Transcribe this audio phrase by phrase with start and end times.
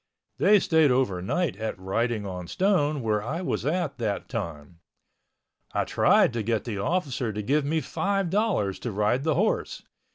[0.39, 4.79] They stayed over night at Writing on Stone where I was at that time.
[5.73, 9.83] I tried to get the officer to give me five dollars to ride the horse.